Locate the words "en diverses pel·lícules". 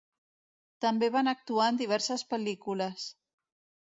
1.73-3.07